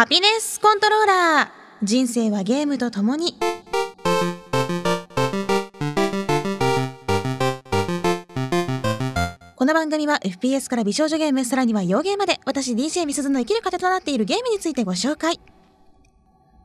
[0.00, 1.84] ハピネスコントローラー。
[1.84, 3.34] 人生はゲームとともに。
[9.56, 15.38] この番組は FPS から美少女ゲームさらには洋ゲーまで私 DJ みすずの生きる糧となっているゲームについてご紹介。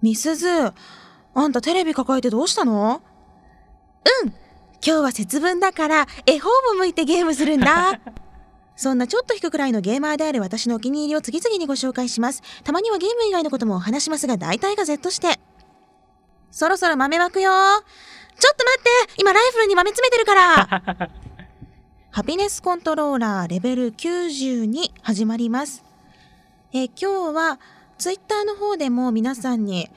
[0.02, 0.72] みすずあ
[1.46, 3.02] んたテレビ抱えてどうしたの？
[4.24, 4.30] うん。
[4.30, 4.38] 今
[4.82, 8.00] 日は節分だから絵本を向いてゲームするんだ。
[8.76, 12.42] そんなちょっと引くくらいのゲーマーである私のお気に入りを次々にご紹介します。
[12.64, 15.40] たまにはゲーム以外のこともお話しますが、大体が Z して。
[16.52, 21.10] そろそろ豆まくよちょっと待って今ライフルに豆詰めてるから
[22.12, 25.84] ハピネスコントローラーレベル92始まります。
[26.72, 27.60] えー今日は
[27.98, 29.90] ツイッターの方でも皆さんに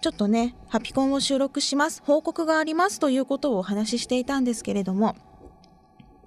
[0.00, 2.00] ちょっとね、ハピコンを収録します。
[2.04, 5.16] 報告がありますということをお話ししていたんですけれども、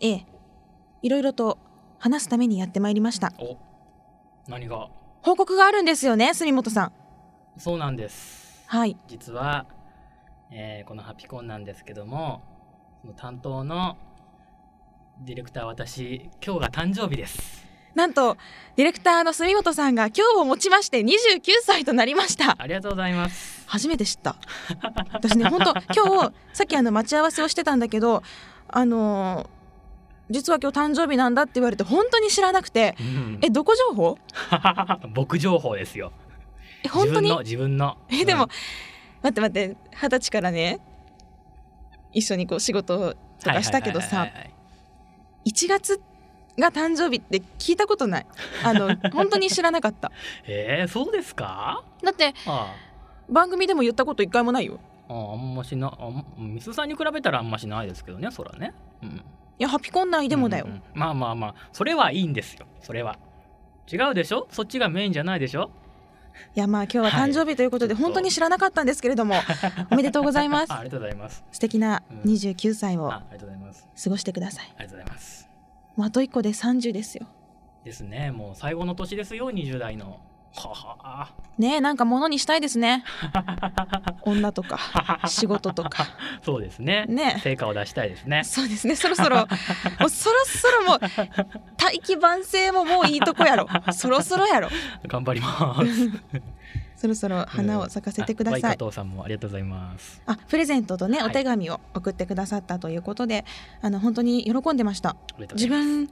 [0.01, 0.25] ええ、
[1.01, 1.57] いろいろと
[2.01, 3.31] 話すためにやってまいりました。
[3.37, 3.57] お
[4.47, 4.89] 何が？
[5.21, 6.91] 報告があるんですよね、杉本さん。
[7.59, 8.97] そうなんですはい。
[9.07, 9.67] 実は、
[10.51, 12.41] えーこのハピコンなんですけども
[13.01, 13.97] その担当の
[15.23, 17.61] ディレクター私今日が誕生日です
[17.93, 18.37] なんと、
[18.77, 22.55] ディレクターの杉本さんが今日をもちまして29歳となりました。
[22.57, 24.37] ありがとうございます初めて知った。
[25.11, 28.23] 私ね、本当今日、さっきあの待ち合わせをしてたんだけど、
[28.69, 29.60] あのー
[30.31, 33.39] 実は今日誕生日なんだって言われて本当に知らなくて、うん。
[33.41, 34.17] え、どこ情報？
[35.13, 36.11] 僕情報ですよ。
[36.83, 37.29] え、本当に？
[37.29, 37.97] 自分の自分の。
[38.09, 38.49] え、でも、うん
[39.23, 40.79] 待って待って、二十歳からね、
[42.11, 44.51] 一緒にこう仕事とかしたけどさはいはい、はいはい
[45.43, 45.99] 1月
[46.59, 48.25] が誕生日って聞いたことない。
[48.63, 50.11] あの、 本当に知らなかった。
[50.45, 51.83] えー、そうですか？
[52.03, 52.75] だって、あ。
[53.27, 54.79] 番組でも言ったこと一回もないよ。
[55.09, 59.21] あああんましなあんミスさんに比べたらあんましないですけどねそらね、うん、
[59.59, 60.65] いや、ハピコン内でもだよ。
[60.67, 61.55] うんうんまあまあまあ。
[61.71, 62.65] それはいいんですよ。
[62.81, 63.17] それは。
[63.91, 64.47] 違うでしょ？
[64.51, 65.69] そっちがメインじゃないでしょ？
[66.55, 69.35] いや、まあ今日は誕生日ということで、はい本当に知らなかったんですけれども、
[69.91, 70.71] おめでとうございます。
[70.73, 70.79] あ。
[70.79, 71.43] ありがとうございます。
[71.51, 72.31] 素敵なうん。
[72.31, 73.87] 29歳をあありがとうございます。
[74.03, 74.65] 過ごしてください。
[74.77, 75.47] ありがとうございます。
[75.99, 77.27] あと一個で30ですよ。
[77.83, 78.31] ですね。
[78.31, 80.19] もう最後の年ですよ20代の
[80.53, 83.03] ははねえ、なんか物にしたいですね。
[84.23, 84.79] 女とか、
[85.27, 86.07] 仕事とか。
[86.43, 89.43] そうですねね成果を出したいですねそうですね、そろそろ、も
[90.05, 90.99] うそろそろもう、
[91.77, 93.67] 大器晩成ももういいとこやろ。
[93.93, 94.69] そろそろやろ。
[95.07, 96.09] 頑張ります
[97.01, 98.61] そろそろ花を咲かせてください。
[98.61, 103.45] 加藤さんもありがとうございますあ、プレゼントとね、はいお手紙を送ってくださったということで、
[103.81, 105.15] あの本当に喜んでました。
[105.53, 106.09] 自分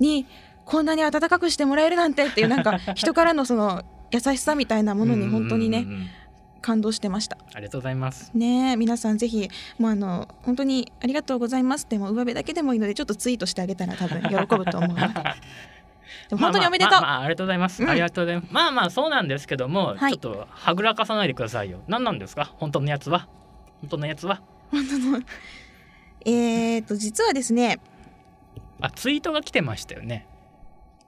[0.00, 0.26] に
[0.64, 5.86] こんなに温かくしてもらえるなんてっていうなんか 人からのその優しさみたいなものに本当にね
[6.60, 7.38] 感動してました。
[7.54, 8.30] ありがとうございます。
[8.34, 11.84] ねえ皆さんぜひもうあの本当にありがとうございます。
[11.84, 15.02] ってもう上辺だけでもいいのでちょっとツイートしてあげたら多分喜ぶと思うので。
[16.28, 16.92] でも本当におめでとう。
[16.92, 17.90] まあまあまあまあありがとうございます、うん。
[17.90, 18.52] ありがとうございます。
[18.52, 19.48] まあまあそうなんです。
[19.48, 20.12] けども、はい。
[20.12, 21.80] ちょっとはぐらかさないでくださいよ。
[21.88, 22.52] 何なんですか？
[22.58, 23.26] 本当のやつは？
[23.80, 24.40] 本当のやつは？
[24.70, 25.20] 本当の。
[26.24, 27.80] えーと実はですね。
[28.80, 30.26] あツイートが来てましたよね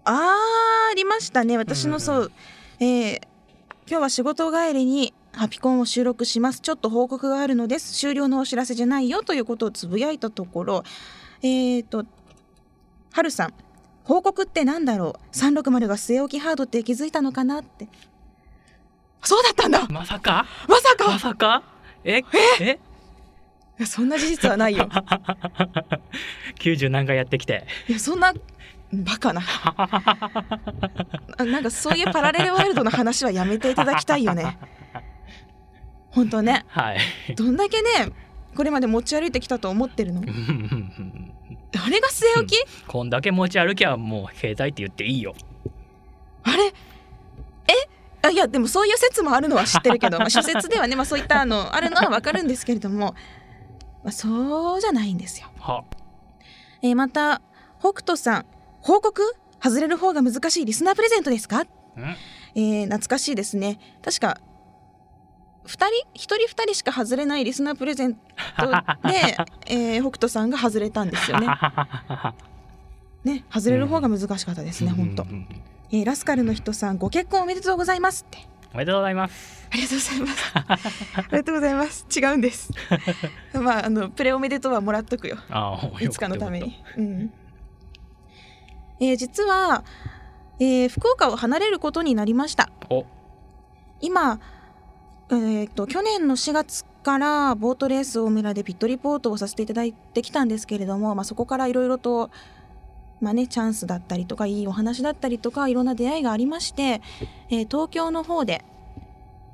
[0.05, 1.57] あーありましたね。
[1.59, 2.33] 私のそう、
[2.81, 3.21] えー
[3.87, 6.61] 今日は仕事帰りにハピコンを収録します。
[6.61, 7.93] ちょっと報告があるのです。
[7.93, 10.85] 終了のお知らせじゃないよということをつぶやいたところ。
[11.43, 12.07] えーと
[13.13, 13.55] はるさん
[14.05, 17.89] 報告ってなんだろう？360が据え置きハードって気づいたのかなって。
[19.23, 19.87] そうだったんだ。
[19.89, 20.47] まさか？
[20.67, 21.09] まさか？
[21.09, 21.63] まさか？
[22.05, 22.23] え？
[22.61, 22.79] え？
[23.79, 24.89] いやそんな事実はないよ。
[26.61, 27.67] 90何回やってきて。
[27.89, 28.33] いやそんな
[29.03, 29.43] バカな。
[31.37, 34.59] あ なんかそういうパラレルワールドの話はやめていただきたいよね。
[36.11, 36.65] 本当ね。
[36.69, 36.99] はい。
[37.35, 38.13] どんだけね
[38.57, 40.21] これまで持ち歩いてきたと思ってるの？
[40.21, 40.25] あ
[41.91, 42.57] れが据え置き？
[42.87, 45.35] こんだけ持ち歩きゃもう携帯って言っていいよ。
[46.45, 46.67] あれ？
[46.67, 46.73] え？
[48.23, 53.15] あいやでもそういう説もあるのは知ってるけど、 まあ、諸説ではね、まあ、そういったあのあるのはわかるんですけれども、
[54.03, 55.49] まあ、そうじゃないんですよ。
[55.59, 55.85] は。
[56.83, 57.43] えーまた
[57.81, 58.47] 北斗さん
[58.85, 59.23] 報告？
[59.63, 61.63] 外れる方が難しいリスナープレゼントですか？
[61.63, 61.67] ん？
[62.55, 63.79] えー懐かしいですね。
[64.03, 64.39] 確か
[65.65, 68.21] 2人？1人2人しか外れないリスナープレゼント
[69.09, 69.37] で、
[69.67, 71.47] えー北斗さんが外れたんですよね。
[73.25, 75.29] ね外れる方が難しかったですね、本当うん。
[75.31, 78.47] うんうんえーラスカルの人さんご結婚おめでとうございますって。
[78.75, 79.67] おめでとうございます。
[79.73, 80.53] ありがとうございます。
[81.15, 82.07] ありがとうございます。
[82.15, 82.71] 違うんです。
[83.55, 85.39] まああのプレおめでとうはもらっとくよ。
[85.49, 86.83] ああいつかのためよに。
[86.99, 87.33] うん
[89.05, 89.85] えー実は、
[90.59, 92.71] えー福岡を離れることになりました。
[94.01, 94.41] 今、
[95.31, 102.31] えー、と去年の4月からボートレース大村でピットリポートをさせていただいてきたんですけれども、まあ、そこからいろいろと、
[103.21, 107.01] まあね、チャンスだったりとかいいお話だったりとかいろんな出会いがありまして、
[107.51, 108.65] えー東京の方で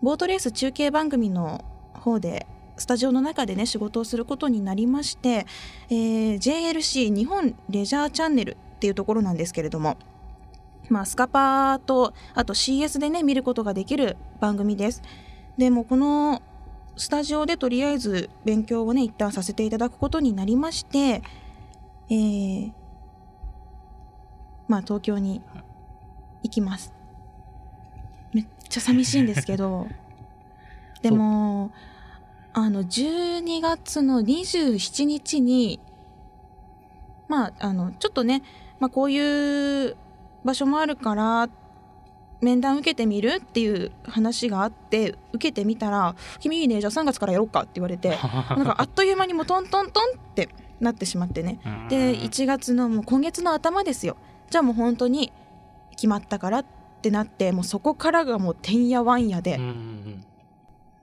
[0.02, 1.64] ボートレース中継番組の
[1.94, 5.46] 方でスタジオの中でね仕事をすることになりまして、
[5.90, 9.98] えー JLC 日本レジャーチャンネルっていうところなんですけれども、
[10.88, 15.02] まあ、スカパーとあと CS でね見ることができる番組です。
[15.58, 16.40] でもうこの
[16.96, 21.22] スタジオでとりあえず勉強をね一旦させていただくことになりまして、
[22.08, 22.72] えー
[24.66, 25.42] まあ東京に
[26.42, 26.94] 行きます。
[28.32, 29.88] めっちゃ寂しいんですけど
[31.02, 31.72] でも
[32.52, 35.80] あの12月の27日に
[37.28, 38.42] まああのちょっとね、
[38.80, 39.96] まあ、こういう
[40.44, 41.48] 場所もあるから
[42.40, 48.16] 面談受けてみるっていう話があって受けてみたら「君いいねじゃあ3月からやろうか」って言われて
[48.50, 50.48] なんかあっという間にもうトントントンって
[50.80, 51.60] なってしまってね。
[51.90, 54.16] で1月のもう今月の頭ですよ。
[54.48, 55.30] じゃあもう本当に
[55.90, 56.64] 決まったからっ
[57.02, 59.56] てなってもうそこからがもうてんやわんやで。
[59.56, 60.24] うん、うんうん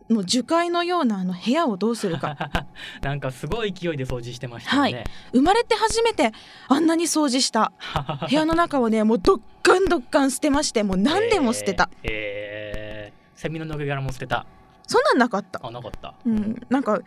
[0.09, 2.37] もう樹海のようなあの部屋をどうするか。
[3.01, 5.03] なんかすごい勢いで掃除してましたよね。
[5.33, 6.31] 生まれて初めて
[6.67, 7.71] あんなに掃除した。
[8.29, 12.11] 部屋の中をねもうどっかんどっかん捨てましてもう何でも捨てた、えー。
[12.11, 13.39] えー。
[13.39, 14.45] セミの抜け殻も捨てた。
[14.87, 15.59] そんなんなかった。
[15.61, 16.13] あなかった。
[16.25, 16.55] うん。
[16.69, 16.99] なんか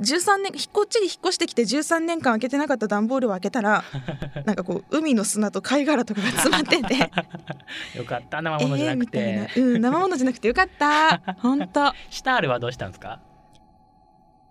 [0.00, 3.82] 13年こっちに引っ越してきて13年間開けてなかった段ボールを開けたら
[4.44, 7.10] なんかこう海の砂と貝殻とかが詰まってて。
[7.96, 9.50] よかった生ものじゃなくて。
[9.56, 11.18] うん生物じゃなくてよかった。
[11.40, 11.92] 本当。
[12.10, 13.20] シタールはどうしたんですか？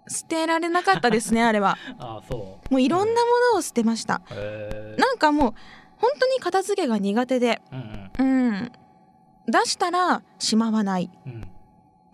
[0.08, 1.78] 捨てられなかったですねあれは。
[2.00, 2.74] あそう。
[2.74, 4.22] もういろんなものを捨てました。
[4.32, 5.00] へー。
[5.00, 5.54] なんかもう
[5.98, 7.62] 本当に片付けが苦手で。
[7.72, 8.48] うんうん。
[8.48, 8.72] うん。
[9.48, 11.10] 出したらしまわない。
[11.26, 11.48] うん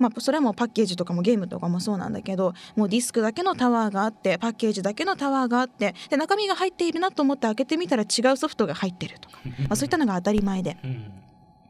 [0.01, 10.77] まあ、それもパッケージとかもゲームとかもそうなんだけどもうディスクだけのタワーがあってパッケージだけのタワーがあってで中身が入っているなと思って開けてみたら違うソフトが入ってるとか、 まあ、そういったのが当たり前で。
[10.83, 11.11] うん。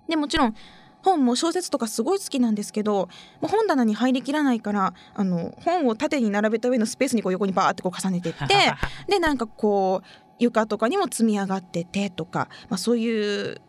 [0.07, 0.56] でもちろん
[1.04, 3.10] 本も小説とかすごい好きなんですけども
[3.44, 8.48] う本棚に入りきらないからあの本を縦に並べた上のスペースにこう横にバーってこう重ねていって
[9.07, 10.07] でなんかこう
[10.38, 13.62] 床とかにも積み上がっててとか、まあ、そういう、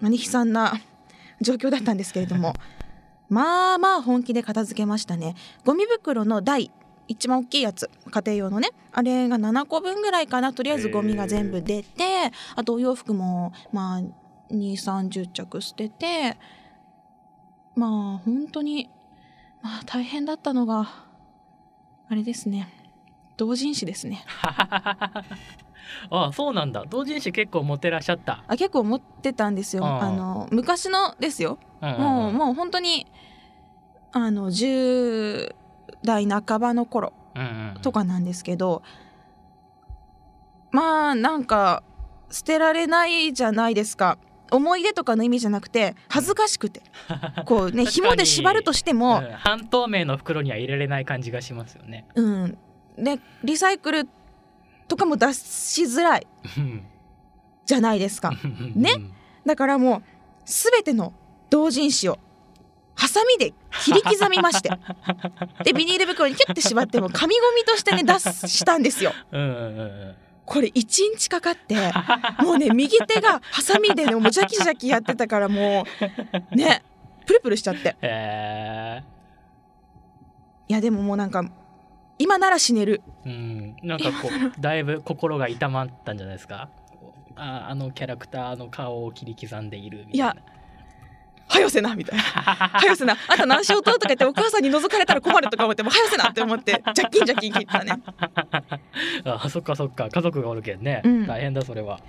[0.00, 0.74] まあね、悲惨な
[1.40, 2.54] 状況だったんですけれども
[3.28, 5.34] まあまあ本気で片付けましたね。
[5.64, 6.70] ゴミ袋の台
[7.08, 8.70] 一番大きいやつ家庭用のね。
[8.92, 10.52] あれが7個分ぐらいかな。
[10.52, 16.36] とりあえずゴミが全部出てあとお洋服もまあ2 3 0着捨てて
[17.74, 18.90] まあ本当に
[19.62, 20.88] まあ大変だったのが
[22.08, 22.68] あれですね。
[23.36, 24.24] 同人誌ですね。
[26.10, 26.84] あそうなんだ。
[26.88, 28.44] 同人誌結構持ってらっしゃった。
[28.46, 29.86] あ結構持ってたんですよ。
[29.86, 31.58] あの昔のですよ。
[31.80, 33.06] うんうんもうもう本当に
[34.12, 35.54] あの10
[36.04, 37.82] 代半ばの頃うんうんうん。
[37.82, 38.82] とかなんですけど
[40.70, 41.82] まあなんか
[42.30, 44.18] 捨てられないじゃないですか。
[44.50, 46.82] 思い出とかの意味じゃなくて恥ずかしくて。
[47.44, 49.32] こうね紐で縛るとしてもうん。
[49.32, 52.06] 半透明の袋には入れれない感じがしますよね。
[52.14, 52.58] うん。
[52.98, 54.08] でリサイクル
[54.88, 56.26] とかも出しづらい。
[56.56, 56.84] うん
[57.68, 58.32] じゃないですか。
[58.74, 58.94] ね。
[59.44, 60.02] だからもう
[60.46, 61.12] 全ての
[61.50, 62.18] 同人誌を
[62.94, 63.52] ハサミで
[63.84, 64.70] 切り刻みまして。
[65.64, 69.12] でビニール袋にキュッて縛っても紙ゴミとしてね出したんですよ。
[70.46, 70.72] これ1
[71.14, 71.76] 日かかって
[72.42, 75.84] もうね右手がハサミでねもうジャキジャキやってたからも
[76.50, 76.82] うね
[77.26, 77.96] プルプルしちゃって。
[78.00, 79.02] へ
[80.68, 81.44] いやでももうなんか
[82.18, 83.02] 今なら死ねる。
[83.24, 83.76] ーうん。
[83.82, 86.68] なんかこう だいぶ心が痛まったんじゃないですか？
[87.36, 90.36] ああのキャラクターの顔を切り刻んでいるみたいな。
[91.50, 92.22] はよせなみたいな。
[92.78, 93.16] はよせな。
[93.28, 97.92] あんた何しようととか言ってお母さんに覗かれたら困るとか思ってもはよせなって思ってジャッキンジャッキン切ったね。
[99.24, 100.08] あそっかそっか。
[100.10, 101.26] 家族がおるけんね、うん。
[101.26, 102.00] 大変だそれは。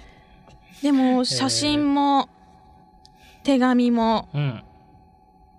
[0.82, 2.28] でも写真も
[3.44, 4.64] 手紙もうん。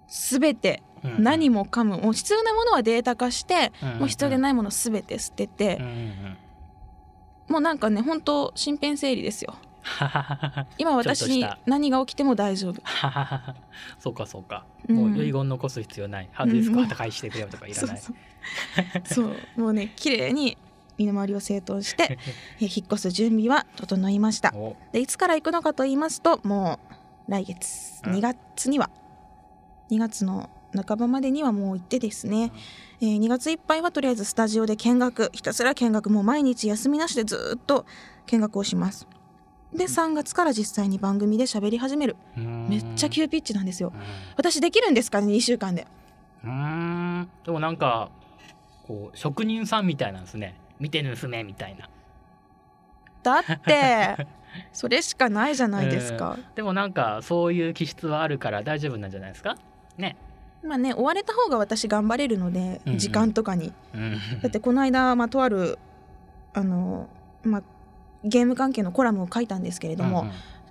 [0.09, 3.99] 全てうん何もかももう必要なものはデータ化してうん。
[4.01, 5.85] もう必要でないもの全て捨ててうん。
[5.85, 6.37] うんうん
[7.51, 9.57] もうなんかね本当身辺整理ですよ。
[10.79, 12.81] 今私に何が起きても大丈夫。
[13.99, 14.97] そうかそうか、うん。
[14.97, 16.29] もう遺言残す必要ない。
[16.33, 18.01] ハードディスクは破壊してくれよとかいらない、
[19.05, 20.57] そうもうね綺麗に
[20.97, 22.19] 身の回りを整頓して
[22.61, 24.53] え引っ越す準備は整いました。
[24.55, 24.77] お。
[24.93, 26.79] でいつから行くのかと言いますとも
[27.29, 28.13] う来月うん。
[28.13, 28.91] 2月には、
[29.91, 30.51] 2月の
[30.87, 32.53] 半ばまでにはもう行ってですね、
[33.01, 35.31] えー2月いっぱいはとりあえずスタジオで見学。
[35.33, 37.87] ひたすら見学もう毎日休みなしでずっと
[38.27, 39.07] 見学をします。
[39.75, 42.17] で3月から実際に番組で喋り始める。
[42.37, 43.93] めっちゃ急ピッチなんですよ。
[44.37, 45.87] 私できるんですかね2週間で。
[46.45, 47.29] うーん。
[47.45, 48.11] でもなんか
[48.87, 50.57] こう職人さんみたいなんですね。
[50.79, 51.89] 見て盗めみたいな。
[53.23, 54.27] だって
[54.73, 59.57] それしかないじゃないですか、でもなんかそういう気質はあるから大丈夫なんじゃないですか？
[59.99, 60.17] ね
[60.63, 62.99] まあね追われた方が私頑張れるので、うんうん。
[62.99, 63.73] 時間とかに。
[63.95, 64.13] うん。
[64.43, 65.79] だってこの間、まあ、とある
[66.53, 67.09] あの、
[67.43, 67.63] まあ、
[68.25, 70.31] ゲーム関係のコラムを書いたんですけれども、うん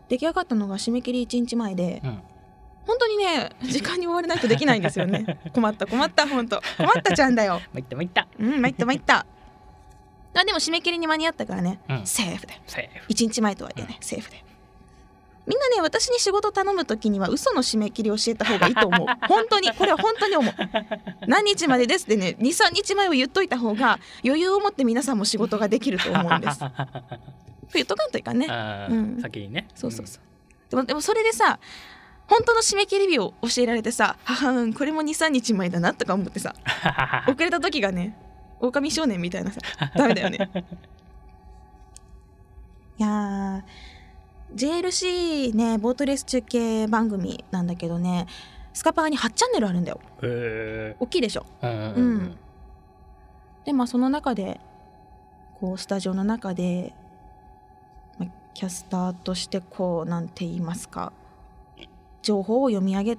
[0.10, 2.20] 出来上がったのが締め切り1日前で、うん。
[2.88, 5.38] 本当にね時間に追われないとできないんですよね。
[5.54, 6.60] 困った困った本当。
[6.78, 7.62] 困ったちゃんだよ。
[7.72, 8.28] 参った参った。
[8.40, 9.28] うん参った参った。
[10.34, 12.06] あでも締め切りに間に合ったからね、うん。
[12.08, 13.08] セーフでセーフ。
[13.10, 14.44] 1日前とはいえね、セーフで
[15.50, 19.08] みんなね私に仕事頼む時には嘘の締め切りを教えた方がいいと思う。
[19.28, 20.54] 本当にこれは本当に思う。
[21.26, 26.60] 何日までですってね23日前を言っといた方が余裕を持って皆さんも仕事ができると思うんです。
[27.74, 29.20] 言っとかんといかんねうん。
[29.20, 29.68] 先にね。
[29.74, 30.22] そうそうそう。
[30.70, 31.60] でもでもそれでさ
[32.28, 36.54] 本当の締め切り日を教えられてさ「ははんこれも23日前だな」とか思ってさ
[37.28, 38.16] うん 遅れた時がね
[38.60, 39.60] 狼少年みたいなさ
[39.96, 40.52] ダメだよね。
[43.00, 43.62] いやー
[44.56, 48.28] JLC ねボートレース中継番組なんだけどね
[48.74, 50.00] スカパーに8チャンネルあるんだよ。
[50.22, 51.46] へ大きいでしょ？
[51.62, 52.38] ーうんうん。
[53.66, 54.60] でまあその中で
[55.60, 56.94] こうスタジオの中で、
[58.18, 61.12] まあキャスターとしてこうなんて言いますか
[62.22, 63.18] 情報を読み上げ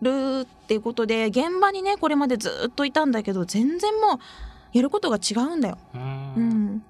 [0.00, 4.18] るっていうことで現場にねこれまでずっといたんだけど全然もう
[4.72, 5.78] やることが違うんだよ。
[5.94, 6.84] ううんん、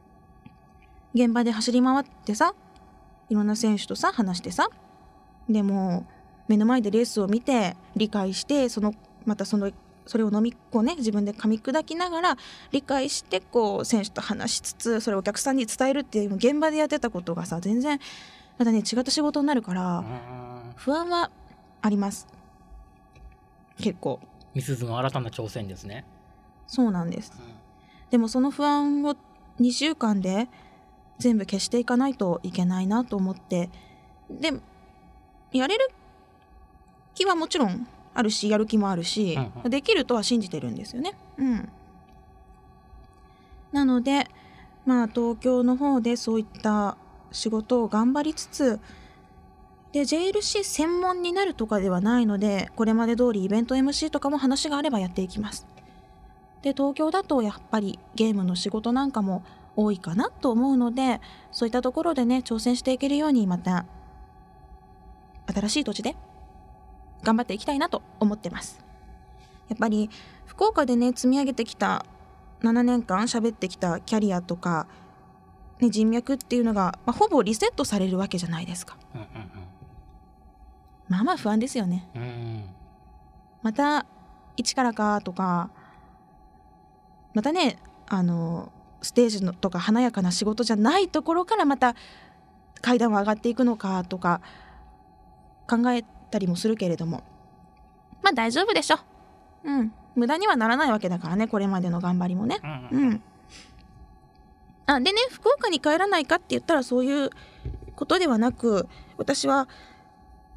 [1.15, 2.55] 現場で走り回ってさ
[3.33, 4.69] いろんな選手とさ話してさ。
[5.49, 6.07] でも
[6.49, 9.73] 目の前でレースを見て理解してそのまたその
[10.05, 12.37] それを飲みこうね自分で噛み砕きながら
[12.73, 17.99] 理解してこう選手と話しつつそれをお客さんに伝えるっていう現場でやってたことがさ全然
[18.59, 20.73] またね違った仕事になるからうん。
[20.77, 21.31] 不安は
[21.81, 22.27] あります。
[23.79, 24.21] 結構。
[24.55, 26.05] みすずの新たな挑戦ですね。
[26.67, 27.33] そうなんです。
[28.11, 29.17] でもその不安を
[29.61, 30.49] 2週間で
[31.23, 33.71] 全部消していかないといけないなと思って
[34.29, 34.53] で
[35.53, 35.89] やれる
[37.15, 41.15] 気はもちろんあるしやる気もあるし、うんうんできるとは信じてるんですよね。
[41.39, 41.69] うん、
[43.71, 44.27] なので
[44.85, 46.97] まあ東京の方でそういった
[47.31, 48.81] 仕事を頑張りつつ
[49.93, 55.67] で JLC 専門になるとかではないのでこれまで通りイベント MC とかも話があればやっていきます。
[56.63, 59.45] で東京だとやっぱりゲームの仕事なんかも
[59.77, 63.87] 多いかなと思うのでそういったところでね挑戦していけるようにまた
[65.47, 66.17] 新しい土地で
[67.23, 68.85] 頑張っていきたいなと思ってます。
[69.69, 70.11] やっぱり
[70.47, 72.05] 福岡でね積み上げてきた
[72.63, 74.87] 7年間喋ってきたキャリアとか、
[75.81, 78.97] ね、人脈っていうのが、まあ、ほぼリセットされるわけじゃないですか。
[79.15, 79.27] うんうん。
[81.09, 82.09] まあまあ不安ですよね。
[82.15, 82.65] うんうん。
[83.63, 84.07] また
[84.57, 85.71] 一からかとか
[87.35, 88.71] またねあの
[89.03, 91.95] ステージのとか華やかな仕事じゃないところからまた
[92.81, 94.41] 階段を上がっていくのかとか
[95.69, 97.23] 考えたりもするけれども。
[98.23, 98.99] まあ大丈夫でしょ。
[99.65, 99.93] うん。
[100.15, 102.59] 無駄にはならないわけだからねこれまでの頑張りもね。
[102.91, 103.23] うん。
[104.87, 107.31] あでね福岡に帰らないかって言ったらそういう
[107.95, 109.69] ことではなく私は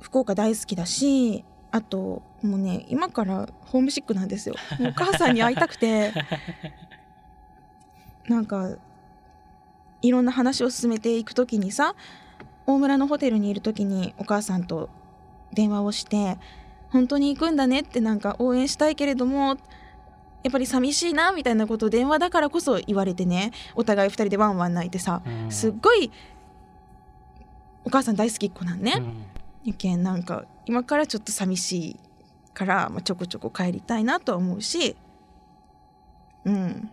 [0.01, 4.55] 福岡大好きだしあともうね今からホームシックなんですよ。
[4.79, 6.13] お母さんに会いたくて
[8.27, 8.75] なんか
[10.01, 11.95] いろんな話を進めていく時にさ
[12.65, 14.89] 大村のホテルにいる時にお母さんと
[15.53, 16.37] 電話をして
[16.89, 19.57] 本当に行くんだねってなんか応援したいけれども
[20.43, 25.51] やっぱり寂しいなみたいなことを電話だからこそ言われてねお互い2人でワンワン泣いてさうん。
[25.51, 26.11] すっごい
[27.83, 28.95] お母さん大好きっ子なんね。
[28.97, 29.69] うん。
[29.69, 31.99] やけんなんか今からちょっと寂しい
[32.53, 34.95] から、まあ、ちょこちょこ帰りたいなとは思うし
[36.45, 36.89] うん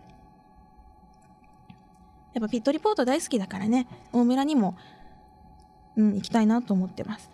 [2.33, 4.75] やっぱピットリポート大好きだからね大村にも、
[5.95, 7.29] うん、行きたいなと思ってます。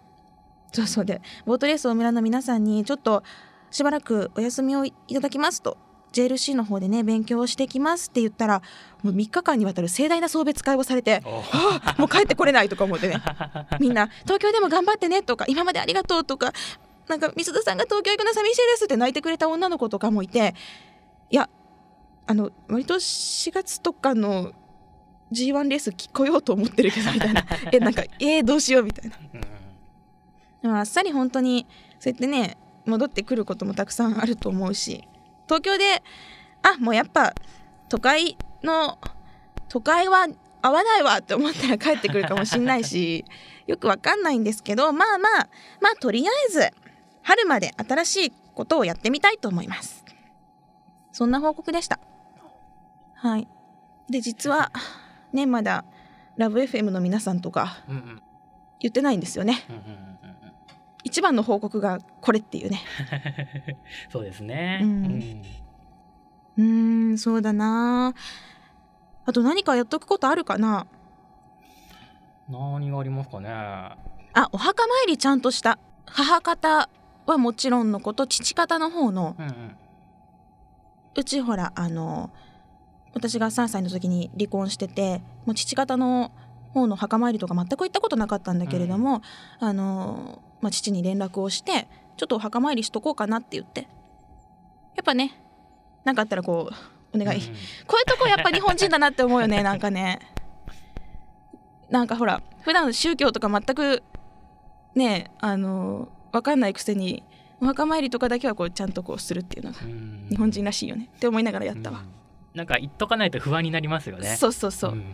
[0.72, 3.24] そうそうでボートレース大村の皆さんにちょっと
[3.72, 5.78] しばらくお休みをいただきますと
[6.12, 8.62] JLC の方でね勉強をしてきますって言ったら
[9.04, 13.22] もう3日間にわたる盛大な送別会をされておはあもう帰ってこれないとか思ってね。
[13.80, 16.54] みんな「東京でも頑張ってね」とか「今までありがとう」とか
[17.08, 20.56] 「なんか美鈴さんが東京行くの寂しいです」って泣いてくれた女の子とかもいて
[21.30, 21.50] いや
[22.26, 24.54] あの割と4月とかの
[25.32, 27.46] G1 レース聞こようと思ってるけどみたいな。
[27.72, 29.16] えなんかえー、どうしようみたいな。
[29.34, 29.42] うん。
[30.62, 31.68] でもあっさり本当に
[32.00, 35.08] そうやってね戻ってくることもたくさんあると思うし。
[35.48, 36.04] 東京で
[36.62, 37.34] あもうやっぱ
[37.90, 39.00] 都会の
[39.68, 40.28] 都会は
[40.62, 43.26] 合わないわって思ったら帰ってくるかもしんないし
[43.66, 45.50] よくわかんないんですけどまあまあ
[45.82, 46.70] まあとりあえず
[47.24, 50.04] 春まで新しいことをやってみたいと思います。
[51.12, 52.00] そんな報告でした。
[53.16, 53.48] はい。
[54.10, 54.72] で実は
[55.34, 55.86] ねまだ
[56.38, 57.78] ラブ FM の皆さんとか
[58.80, 59.64] 言ってないんですよね。
[61.04, 62.82] 一番の報告がこれっていうね。
[64.12, 64.80] そうですね。
[64.82, 65.42] うん。
[66.58, 68.14] うーんそうだな。
[69.26, 70.88] あと何かやっとくことあるかな？
[72.50, 73.50] 何がありますかね。
[73.50, 73.98] あ
[74.52, 75.78] お墓参りちゃんとした。
[76.06, 76.90] 母方
[77.26, 79.36] はもちろんのこと父方の方の。
[79.38, 79.76] うんうん。
[81.16, 82.30] うちほらあの
[83.14, 86.32] 私が3歳の時に離婚しててもう父方の
[86.74, 89.22] 方の墓参りとか全く行ったことなかったんだけれども、
[89.60, 91.88] あの、まあ、父に連絡をして
[92.18, 93.88] ちょっとお墓参りしとこうかなって言って。
[94.96, 95.42] やっぱね
[96.04, 96.70] なんかあったらこ
[97.14, 97.56] うお願い、うんうん。
[97.88, 100.20] こういうとこやっぱ日本人だなって思うよね なんかね。
[101.90, 104.04] なんかほら普段宗教とか全く
[104.94, 107.24] ねあの分かんないくせに
[107.62, 110.28] お墓参りとかだけはこうちゃんとこうするっていうのがうん。
[110.30, 112.20] 日本人らしいよねって思いながらやったわ、うん
[112.60, 114.36] なんか言っとかないと不安になりますよね。
[114.36, 115.06] そうそうそう、ういう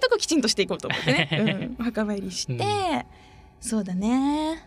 [0.00, 1.28] とこきちんとしていこうと思ってね、
[1.78, 2.58] うん、お墓参りして、うん。
[3.60, 4.60] そうだね。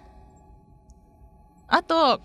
[1.68, 2.22] あと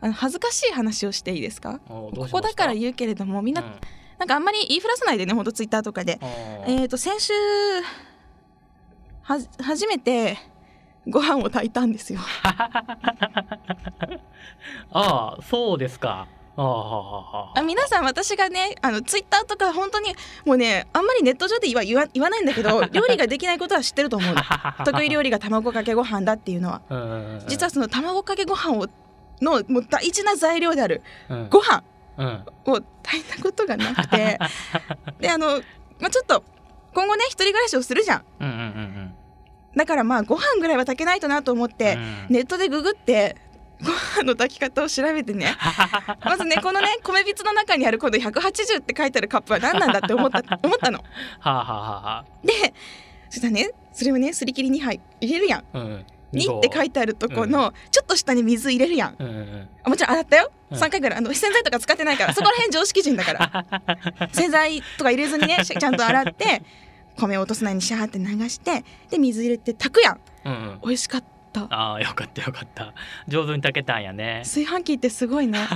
[0.00, 1.78] あの恥ずかしい話をしていいですか？
[1.86, 3.68] ここだから言うけれどもみんな、うん。
[4.18, 6.18] なんかあんまり言いふらさないでねほんとツイッターとかで。
[6.66, 7.32] えー、と先週
[9.22, 10.38] は初めて
[11.06, 12.18] ご飯を炊いたんですよ。
[14.90, 16.26] ああそうですか。
[16.54, 24.42] ああはあはああ皆さん私がねあのツイッターとか本当にもうねあんまりネット上で言わ言わ言わないんだけど 料理ができないことは知ってると思うの。
[24.84, 26.82] 得意料理が卵かけご飯だっていうのは。
[27.46, 28.86] 実はその卵かけご飯を
[29.40, 31.48] のもう大事な材料であるうん。
[31.48, 31.82] ご飯
[32.18, 32.44] うん。
[32.66, 34.38] を炊いたことがなくて。
[35.20, 35.62] であの、
[35.98, 36.44] まあ、ちょっと
[36.94, 39.14] 今後ね一人暮らしをするじゃんうんうんうん。
[39.74, 42.26] だからまあご飯ぐらいは炊けないとなと思って、うん。
[42.28, 43.36] ネットでググって
[43.84, 45.56] ご飯の炊き方を調べてね。
[46.24, 50.98] まずねこのね米びつの中にあるこの180って書いてあるカップは何なんだって思った 思ったの。
[50.98, 51.04] は
[51.50, 52.52] あはあはあはで
[53.28, 55.60] そしたらねそれをねすり切り2杯入れるやん。
[55.60, 56.06] あうん。
[56.32, 59.16] 2って書いてあるとこのちょっと下に水入れるやん。
[59.18, 60.78] うんもちろん洗ったよ、うん。
[60.78, 61.18] 3回ぐらい。
[61.18, 63.64] あの洗剤とか使ってないからそこら辺常識人だから。
[64.32, 66.62] 洗剤とか入れずにねしちゃんと洗って
[67.16, 70.20] 米を落とす前にシャーって流してで水入れて炊くやん。
[70.44, 70.80] うんうん。
[70.84, 71.66] 美味しかった。
[71.70, 72.94] ああよかったよかった。
[73.28, 74.40] 上手に炊けたんやね。
[74.44, 75.58] 炊飯器ってすごいね。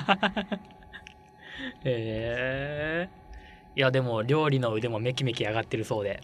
[1.84, 3.08] へえ
[3.74, 6.22] いやでも料理の腕もめきめき上がってるそうで。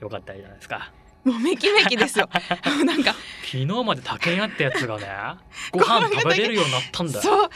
[0.00, 0.92] よかったじゃないですか。
[1.24, 2.28] もうめきめきですよ。
[2.84, 5.06] なんか昨日まで炊けんやったやつがね
[5.72, 7.20] ご飯食べれるようになったんだよ。
[7.22, 7.50] そう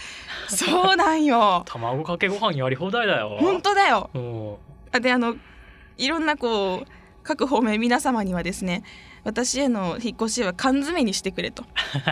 [0.49, 1.63] そうなんよ。
[1.67, 3.37] 卵かけご飯やり放題だよ。
[3.39, 4.09] 本当だよ。
[4.15, 4.57] うん。
[4.93, 5.37] あであの
[5.99, 8.83] いろんなこう各方面皆様にはですね
[9.25, 11.65] 私への引っ越しは缶詰にしてくれと。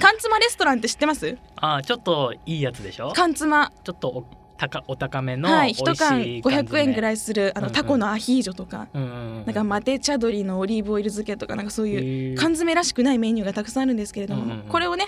[0.00, 1.36] 缶詰レストランって知ってます？
[1.56, 3.12] あーちょっといいやつでしょ？
[3.14, 3.68] 缶詰。
[3.84, 4.24] ちょっとお
[4.58, 6.02] 高お高めのはい美味し
[6.38, 14.66] 一い缶500円ぐらい、いするあの、うんうんタコのアヒージョとか、うんうんうん、なんかマテ茶鶏のオリーブオイル漬けとかなんかそういう缶詰らしくないメニューがたくさんあるんですけれども、うんうんうん。
[14.68, 15.06] これをね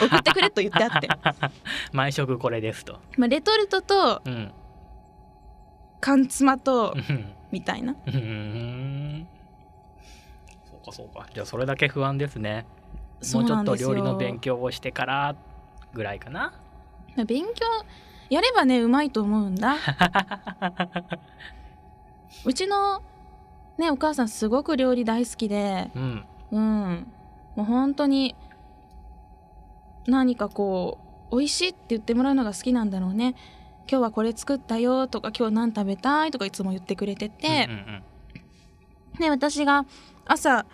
[0.00, 1.08] 送ってくれと言ってあって、
[1.92, 2.98] 毎食これですと。
[3.18, 4.52] まあ、レトルトとうん。
[6.00, 7.32] 缶詰とうん。
[7.52, 7.94] みたいな
[10.90, 11.26] そうかそうか。
[11.32, 12.66] じゃあそれだけ不安ですね。
[13.34, 15.36] もうちょっと料理の勉強強をしてから
[15.94, 16.52] ぐらいかな。
[17.26, 17.66] 勉強
[18.30, 19.76] やればねうまいと思うんだ。
[22.44, 23.02] うちの
[23.78, 25.90] ねお母さんすごく料理大好きで。
[25.94, 26.24] うん。
[26.50, 27.06] うん。
[27.54, 28.34] もう本当に
[30.06, 30.98] 何かこ
[31.30, 33.34] う美味しいって言ってもらうのが好きなんだろうね。
[33.88, 37.68] 今日はこれ作ったよとか今日何食べたいとかいつも言ってくれてて。
[37.68, 38.02] うん、うん
[39.18, 39.84] で私が
[40.26, 40.66] 朝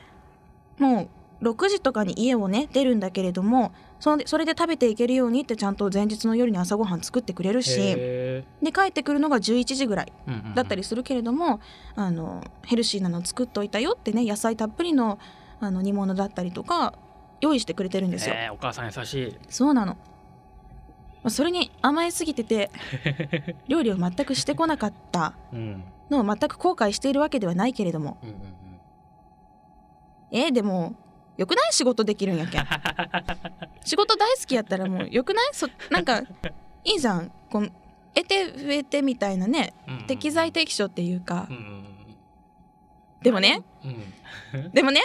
[0.79, 1.09] もう
[1.43, 10.13] 6時とかに家をね出るんだけれどもそのそれで食べていけるようにってちゃんと前日の夜に朝ごはん作ってくれるしへで帰ってくるのが11時ぐらい
[10.55, 11.61] だったりするけれども、
[11.97, 15.19] あのヘルシーなの作っといたよってね野菜たっぷりの
[15.61, 16.95] あの煮物だったりとか
[17.41, 18.35] 用意してくれてるんですよ。
[18.53, 19.37] お母さん優しい。
[19.49, 19.95] そうなの。
[19.95, 19.99] ま
[21.25, 22.71] あそれに甘えすぎてて
[23.67, 25.35] 料理を全くしてこなかった。
[25.53, 28.19] うんのを全く後悔しているわけではないけれども。
[28.23, 28.45] うんうんうん。
[30.33, 30.95] えーでも
[31.37, 32.67] よくない仕事できるんやけん。
[33.85, 35.49] 仕事大好きやったらもうよくない？
[35.53, 36.19] そなんか
[36.85, 37.31] いいじゃん。
[37.51, 37.71] こん
[38.15, 39.73] 得て増えてみたいなね。
[39.87, 41.47] うんうん適材適所っていうか。
[41.49, 41.85] うんうん
[43.23, 43.63] でもね。
[43.85, 43.89] う
[44.59, 44.71] ん。
[44.73, 45.03] でもね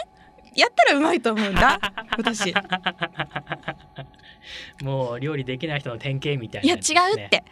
[0.55, 1.79] やったらうまいと思うんだ。
[2.17, 2.51] 私。
[2.51, 2.53] い
[4.83, 7.21] もう料理できない人の典型みたいやなやつですね。
[7.21, 7.43] 違うって。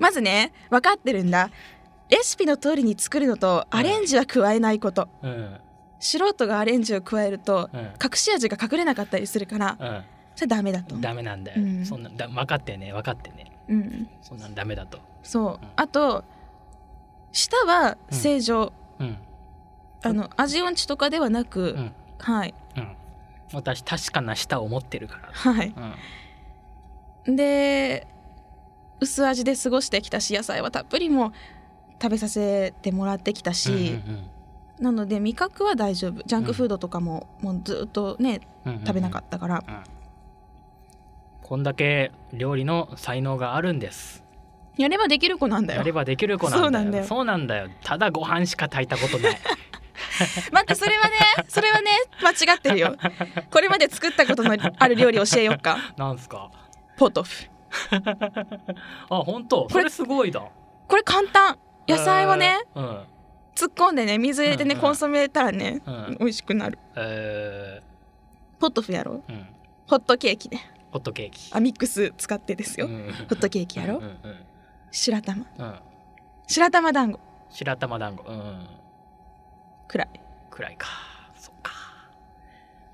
[0.00, 1.50] まずね分かってるんだ
[2.08, 5.60] レシピの通りに作るのとアレンジは加えないこと、うん
[6.04, 10.94] 素人がアレンジを加えるとうん隠し味が隠れなかったりするからうんそれダメだと。
[10.94, 11.84] 思ダメなんだよ、うん。
[11.86, 14.98] そんなだ分かってね分かってねう、うん、そんなんダメだと。
[15.22, 15.44] そう。
[15.62, 15.68] うん。
[15.76, 16.24] あと
[17.32, 19.18] 舌は正常、うん。
[20.02, 21.92] あの味音痴とかではなく、うん。
[22.18, 22.54] はい。
[22.76, 22.96] うん。
[23.52, 25.28] 私確かな舌を持ってるから。
[25.32, 25.74] はい。
[27.26, 27.36] うん。
[27.36, 28.06] で
[29.00, 31.32] 薄味で過ごしてきたし野菜はたっぷりも
[32.02, 34.00] 食べさせてもらってきたし、
[34.80, 36.22] なので味覚は大丈夫。
[36.26, 38.86] ジャンクフードとかも,、もうずっとねうんうんうん。
[38.86, 39.82] 食べなかったから、うん。
[41.42, 44.24] こんだけ料理の才能があるんです。
[44.78, 45.78] やればできる子なんだよ。
[45.80, 46.64] やればできる子なんだよ。
[46.64, 47.04] そうなんだよ。
[47.04, 47.68] そうなんだよ。
[47.84, 49.38] ただご飯しか炊いたことない。
[50.50, 51.12] 待ってそれはね
[51.48, 51.90] それはね
[52.22, 52.96] 間違ってるよ。
[53.50, 55.76] これまで作ったことのある料理教えようか。
[55.96, 56.50] なんすか？
[56.96, 57.48] ポトフ。
[59.10, 59.68] あ本当？
[59.70, 60.42] それすごいだ。
[60.88, 61.58] これ簡単
[61.98, 63.06] 野菜をね、えーうん
[63.54, 66.16] 突っ込んでね水入れてね、うんうんコンソメ入れたらね、うん。
[66.20, 66.78] 美味しくなる。
[66.96, 67.82] え
[68.58, 69.22] ポトフやろ？
[69.28, 69.46] ーうん。
[69.86, 70.70] ホットケーキね。
[70.90, 71.50] ホットケーキ。
[71.52, 73.12] あミックス使ってですよ、うん。
[73.12, 74.18] ホットケーキやろ、うんうん
[74.90, 75.44] 白玉。
[75.58, 75.64] うん。
[75.66, 75.74] うん
[76.46, 77.20] 白玉団子。
[77.50, 78.24] 白玉団子。
[78.26, 78.66] うん
[79.86, 80.08] くらい。
[80.50, 80.86] くらいか。
[81.34, 81.72] そっか。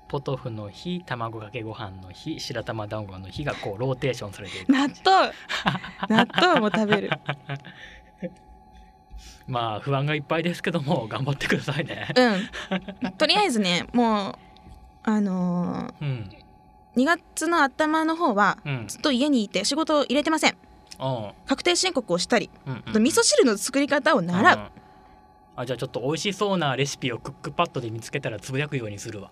[0.09, 5.31] ポトフの日卵かけご飯の日白玉団子の日がこうローテーションされている納豆。
[6.09, 7.11] 納豆も食べる
[9.47, 12.07] まあ不安がいっぱいですけども 頑張ってくださいね。
[12.15, 13.11] うん。
[13.13, 14.35] とりあえずねもう
[15.03, 16.29] あのうん。
[16.95, 18.87] ー、2月の頭の方はうん。
[18.87, 20.57] ずっと家にいて仕事を入れてません。
[20.99, 21.31] うん。
[21.45, 24.69] 確定申告をしたりうんあと味噌汁の作り方を習う、ん
[25.55, 29.29] あじゃあちょっと美味しそうなレシピをクックパッドで見つけたらつぶやくようにするわ。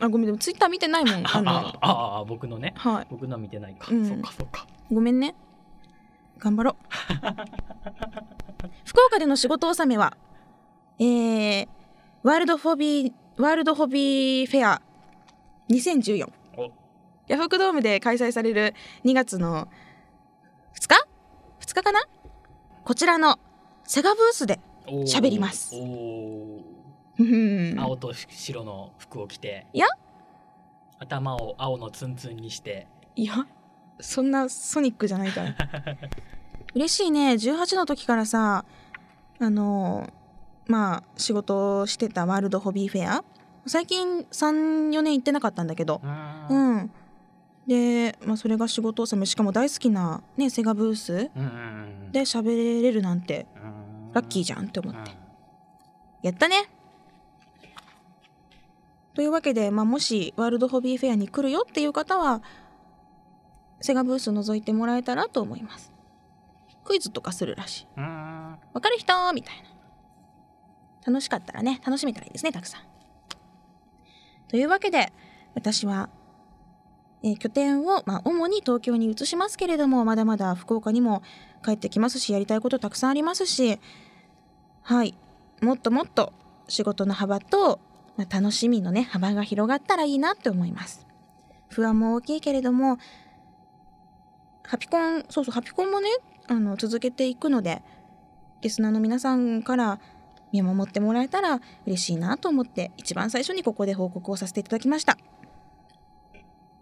[0.00, 2.72] あごめんでもツイッター見てないもん あのあああ僕のね。
[2.74, 3.06] はい。
[3.10, 4.08] 僕のは見てないか、うん。
[4.08, 4.66] そっかそっか。
[4.90, 5.34] ごめんね
[6.42, 6.76] 頑張ろう。
[8.84, 10.16] 福岡での仕事納めは
[10.98, 11.68] えー、
[12.24, 14.82] ワールドホビーワールドホビーフェア
[15.70, 16.72] 2014お。
[17.28, 18.74] ヤフオクドームで開催される
[19.04, 19.68] 2月の
[20.74, 21.06] 2日
[21.60, 22.00] ?2 日かな？
[22.84, 23.38] こちらの
[23.84, 25.76] セガブースで喋ります。
[27.78, 29.66] 青と白の服を着て。
[29.72, 29.86] いや。
[30.98, 32.88] 頭を青のツンツンにして。
[33.14, 33.46] いや
[34.00, 35.54] そんなソニックじゃないから。
[36.74, 37.32] 嬉しいね。
[37.32, 38.64] 18の時からさ
[39.38, 40.08] あの
[40.66, 43.24] まあ仕事をしてたワールドホビーフェア。
[43.66, 46.00] 最近34年行ってなかったんだけど。
[46.04, 46.76] うん。
[46.78, 46.90] ん。
[47.66, 51.30] で、まあ、それが仕事納めしかも大好きな、ね、セガブース。
[52.10, 54.12] で喋れるなんてうん。
[54.12, 54.98] ラッキーじゃんって思って。
[54.98, 55.06] うん。
[56.22, 56.68] やったね。
[59.14, 62.42] というわけで、まあ、もしワールドホビーフェアに来るよっていう方は
[63.82, 65.92] セガブース覗いてもらえたらと思います。
[66.84, 67.86] クイズとかするらしい。
[67.96, 68.58] うん。
[68.72, 69.32] わかる人？
[69.32, 69.72] みたいな。
[71.04, 72.82] 楽しかったらね楽しめたらいいですねたくさん。
[74.48, 75.12] というわけで
[75.54, 76.08] 私は、
[77.22, 81.22] えー拠点を、まあ、主に東京に移しますけれどもまだまだ福岡にも
[81.64, 83.80] 帰ってきますしやりたいことたくさんありますし
[84.82, 85.16] はい。
[85.60, 86.32] もっともっと
[86.68, 87.80] 仕事の幅と、
[88.16, 91.06] まあ、楽しみのね幅が広がったらいいなって思います。
[91.68, 92.98] 不安も大きいけれども
[94.64, 96.08] ハピコンそうそうハピコンもね
[96.48, 97.82] あの続けていくので
[98.62, 100.00] リスナーの皆さんから
[100.52, 105.16] 見守ってもらえたら嬉しいなと思って一番最初にここで報告をさせていただきました。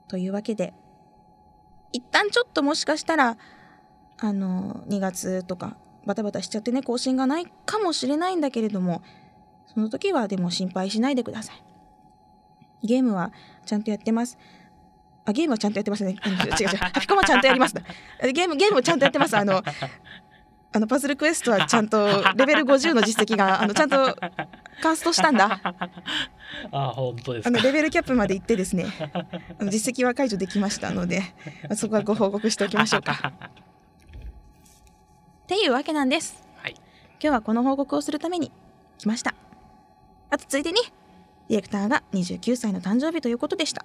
[0.09, 0.75] というわけで
[1.93, 3.37] 一旦ちょっともしかしたら
[4.19, 9.03] あの2月とかバタバタしちゃってね更新がないかもしれないんだけれども
[9.73, 11.63] その時はでも心配しないでください。
[12.83, 13.33] ゲームは
[13.67, 14.37] ちゃんとやってます。
[15.25, 16.17] あゲームはちゃんとやってますね。
[16.25, 16.77] 違う違う。
[16.77, 19.37] ハピコンはちゃんとやりますゲームゲームをちゃんとやってます。
[19.37, 19.63] あの
[20.73, 22.07] あのパズルクエストはちゃんと
[22.37, 24.17] レベル50の実績があのちゃんと
[24.81, 25.61] カンストしたんだ。
[26.73, 27.49] あ本当ですか。
[27.49, 28.87] あのレベルキャップまで行ってですね
[29.59, 31.21] あの実績は解除できましたので
[31.65, 33.33] まあそこはご報告しておきましょうか。
[35.45, 36.43] っていうわけなんです。
[36.63, 36.75] はい。
[36.75, 36.83] 今
[37.21, 38.53] 日はこの報告をするために
[38.99, 39.35] 来ました。
[40.31, 40.81] あとついでに
[41.49, 43.85] ディレクターが29歳の誕生日ということでした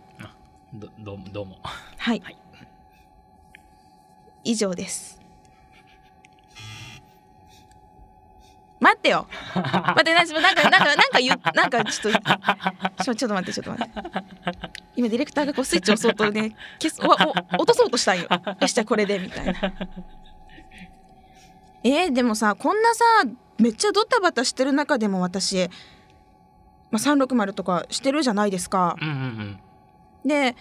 [0.80, 1.58] どどうもどうも。
[1.64, 2.38] はい、はい。
[4.44, 5.20] 以上です。
[8.80, 9.26] 待ってよ。
[9.56, 14.72] 待ってなんかなんかなんかなんか言うなんかちょっとちょちょっと待ってちょっと待って。
[14.98, 18.28] 今ディレクターがこうスイッチ押そうとね消すおお落とそうとしたんよ。
[18.62, 19.54] よしじゃあこれでみたいな。
[21.84, 23.04] えー、でもさこんなさ
[23.60, 25.70] めっちゃドタバタしてる中でも私、
[26.92, 28.98] まあ、360とかしてるじゃないですか。
[29.02, 29.60] うんうんうん
[30.26, 30.56] で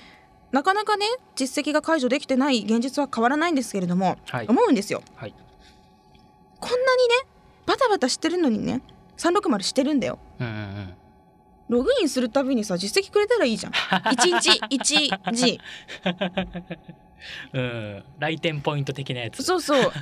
[0.52, 4.46] なかなかね実績が解除できてない現実は変わらないんですけれども、はい。
[4.46, 5.02] 思うんですよ。
[5.16, 5.34] はい。
[6.60, 7.14] こんなにね
[7.66, 8.80] バタバタしてるのにね
[9.16, 10.18] 360してるんだよ。
[10.38, 10.94] うんうんうん。
[11.68, 13.72] ログインするたびにさ実績くれたらいいじゃん。
[14.14, 15.58] 1日 1G
[17.54, 18.04] うん。
[18.18, 19.42] 来店ポイント的なやつ。
[19.42, 19.92] そうそう。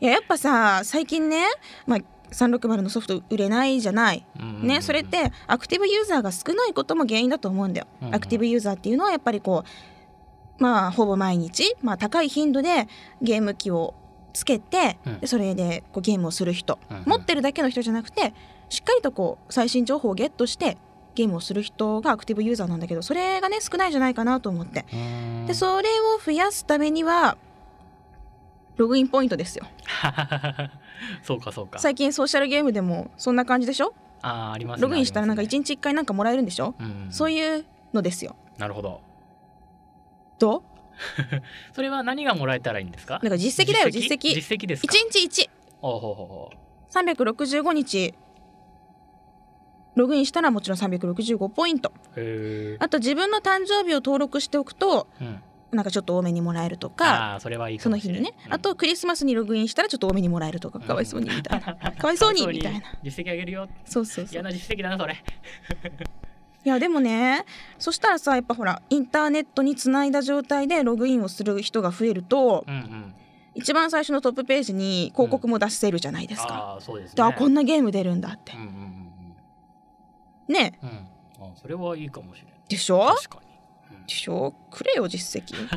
[0.00, 1.44] いややっぱさ最近ね、
[1.86, 4.26] まあ、360のソフト売れないじゃない。
[4.62, 7.86] ね、それってアクティブユーザーが少ないことも原因だと思うんだよ。
[8.10, 12.88] アクティブユーザーっていうのはやっぱりこうまあほぼ毎日、まあ、高い頻度で
[13.22, 13.94] ゲーム機を
[14.32, 15.20] つけて、うん。
[15.20, 17.04] でそれでこうゲームをする人、うんうん。
[17.06, 18.34] 持ってるだけの人じゃなくて
[18.68, 20.76] しっかりとこう最新情報をゲットして
[21.14, 24.84] ゲームをする人がアクティブユーザーなんだけどそれがね少ないんじゃないかなと思って。
[24.92, 25.46] うん。
[25.46, 27.36] でそれを増やすためには
[28.76, 29.66] ログインポイントですよ。
[31.22, 31.78] そうかそうか。
[31.78, 33.94] 最近ソーシャルゲームでもそんな感じでしょ？
[34.22, 37.06] あーありますねログインしたらなんか1あり日1回なんかもらえるんでしょ、うん。
[37.10, 38.36] そういうのですよ。
[38.58, 39.00] なるほど。
[40.38, 40.62] どう？
[41.74, 43.20] それは何がもらえたらいいんですか？
[43.22, 44.34] なんか実績だよ実績？
[44.34, 44.66] 実績。
[44.66, 45.50] です1か日1
[45.82, 46.50] おうほうほうほ
[46.90, 48.14] 365日。
[49.96, 51.92] ログインしたらもちろん365ポイント。
[52.80, 55.42] あと自分の誕生日を登録しておくとえうん
[55.74, 58.52] なんかちょっと多めにもらえるとかああそれはいいかその日にね、うん。
[58.54, 61.92] あとクリスマスにログインしたらちょっと多めにもらえるとか かわいそうにみたいな。
[61.92, 62.80] かわいそうにみたいな。
[63.02, 64.32] 実績あげるよそうそうそう。
[64.32, 65.14] 嫌な実績だなそれ。
[66.64, 67.44] いやでもね
[67.78, 73.14] そしたらさやっぱほらインターネットにつないだ状態でログインをする人が増えるとうんうん。
[73.56, 76.54] 一番最初のトップページに広告も出せるじゃないですか。
[76.54, 78.52] ああそうですでねあこんなゲーム出るんだって。
[78.52, 80.88] うんうんうんねうん。
[80.88, 81.50] うん。
[81.50, 83.06] あそれはいいかもしれないでしょ？
[83.22, 83.36] 確
[84.06, 84.54] でしょ？
[84.70, 85.54] くれよ実績。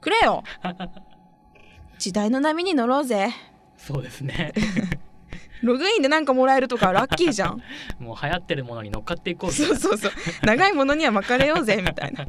[0.00, 0.42] くれよ。
[1.98, 3.30] 時代の波に乗ろうぜ。
[3.76, 4.52] そうですね。
[5.62, 7.62] ログインでなんかもらえるとかラッキーじゃん。
[7.98, 10.12] もう流行ってるものに乗っかっていこうそうそうそう。
[10.42, 12.26] 長いものには巻かれようぜみたいな。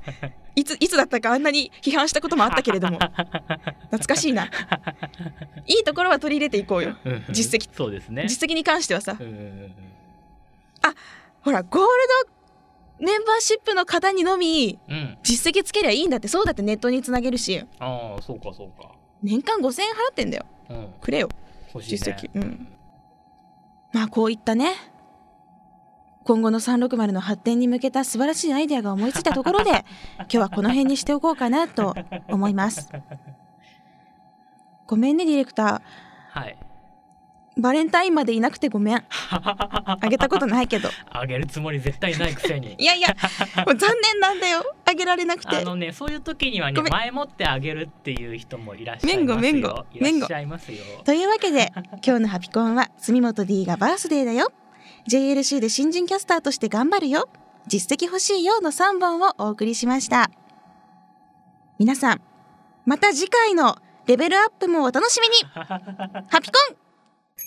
[0.54, 3.00] いついつだったかあんなに批判したこともあったけれども。
[3.00, 4.50] 懐かしいな。
[5.66, 6.98] いいところは取り入れていこうよ。
[7.06, 7.70] うん実績。
[7.74, 8.26] そうですね。
[8.28, 9.16] 実績に関してはさ。
[9.18, 9.76] うんうんうん
[11.44, 11.88] ほらゴール
[12.28, 12.32] ド
[13.02, 15.18] メンバーシップの方にのみうん。
[15.24, 17.60] 実績つけりゃいいんだってそうだってネットにつなげるし。
[17.80, 18.92] ああそうかそうか。
[19.24, 20.46] 年間5000円払ってんだよ。
[20.70, 20.88] うん。
[21.02, 21.28] くれよ。
[21.28, 21.82] ね。
[21.82, 22.30] 実績。
[22.34, 22.68] うん。
[23.94, 24.74] まあこういったね
[26.24, 29.72] 今後の360の発展に向けた素晴らしいアイデアが思いついたところで
[30.20, 31.96] 今日はこの辺にしておこうかなと
[32.30, 32.90] 思います。
[34.88, 35.82] ごめんねディレクタ
[36.30, 36.58] はい。
[36.62, 36.71] ー
[37.62, 39.04] バレンタインまでいなくてごめん。
[39.32, 40.90] あげたことないけど。
[41.10, 42.76] あげるつもり絶対ないくせに。
[42.80, 43.16] いやいや
[43.66, 44.64] もう残念なんだよ。
[44.86, 45.58] あげられなくて。
[45.58, 49.18] あのねそういう時にはね前もってあげるっていう人もいらっしゃいますよ。
[49.18, 50.80] めんごめんごめんごいらっしゃいますよ。
[51.06, 51.72] というわけで
[52.06, 54.52] 今日のハピコンは住本 D がバースデーだよ。
[55.08, 57.30] JLC で新人キャスターとして頑張るよ。
[57.68, 60.32] 実績欲しいよの3本をお送りしました。
[61.78, 62.22] 皆さん
[62.86, 65.36] また次回のレベルアップもお楽しみに。
[65.54, 66.91] ハピコン